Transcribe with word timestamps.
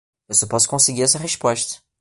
Eu 0.27 0.33
só 0.33 0.47
posso 0.47 0.67
conseguir 0.67 1.03
essa 1.03 1.19
resposta 1.19 1.83